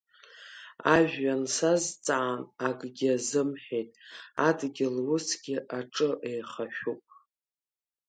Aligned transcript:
Ажәҩан 0.95 1.43
сазҵаан 1.55 2.41
акгьы 2.67 3.09
азымҳәеит, 3.15 3.89
адгьыл 4.47 4.95
усгьы 5.15 5.55
аҿы 5.77 6.09
еихашәуп… 6.29 7.01